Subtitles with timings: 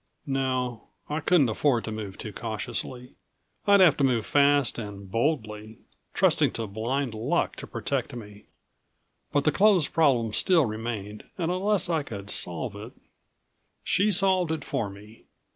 [0.25, 3.11] No I couldn't afford to move too cautiously.
[3.67, 5.77] I'd have to move fast and boldly,
[6.15, 8.45] trusting to blind ruck to protect me.
[9.31, 12.93] But the clothes problem still remained, and unless I could solve it
[13.83, 15.25] She solved it for me.